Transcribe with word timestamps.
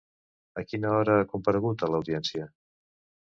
A 0.59 0.63
quina 0.69 0.93
hora 0.99 1.17
ha 1.17 1.27
comparegut 1.33 1.83
a 1.83 1.91
l'Audiència? 1.97 2.47